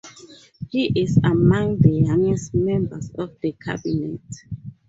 [0.71, 4.19] He is among the youngest members of the cabinet.